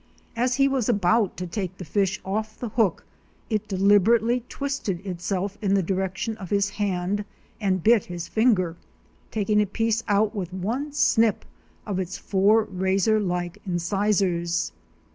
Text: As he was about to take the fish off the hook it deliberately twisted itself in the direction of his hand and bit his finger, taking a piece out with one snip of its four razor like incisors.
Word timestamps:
As 0.35 0.55
he 0.55 0.67
was 0.67 0.89
about 0.89 1.37
to 1.37 1.45
take 1.45 1.77
the 1.77 1.85
fish 1.85 2.19
off 2.25 2.57
the 2.57 2.69
hook 2.69 3.05
it 3.51 3.67
deliberately 3.67 4.43
twisted 4.49 5.05
itself 5.05 5.59
in 5.61 5.75
the 5.75 5.83
direction 5.83 6.35
of 6.37 6.49
his 6.49 6.69
hand 6.71 7.23
and 7.59 7.83
bit 7.83 8.05
his 8.05 8.27
finger, 8.27 8.77
taking 9.29 9.61
a 9.61 9.67
piece 9.67 10.03
out 10.07 10.33
with 10.33 10.51
one 10.51 10.91
snip 10.91 11.45
of 11.85 11.99
its 11.99 12.17
four 12.17 12.63
razor 12.63 13.19
like 13.19 13.61
incisors. 13.63 14.71